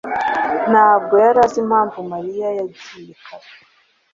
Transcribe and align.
ntabwo 0.71 1.13
yari 1.23 1.39
azi 1.45 1.57
impamvu 1.63 1.97
Mariya 2.11 2.47
yagiye 2.57 3.13
kare. 3.25 3.49